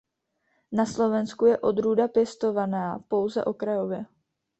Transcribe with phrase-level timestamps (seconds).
[0.71, 4.05] Na Slovensku je odrůda pěstovaná pouze okrajově.